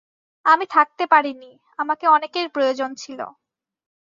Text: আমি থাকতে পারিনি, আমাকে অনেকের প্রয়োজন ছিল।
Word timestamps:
আমি 0.45 0.65
থাকতে 0.71 1.03
পারিনি, 1.05 1.51
আমাকে 1.79 2.05
অনেকের 2.07 2.47
প্রয়োজন 2.49 2.89
ছিল। 2.95 3.19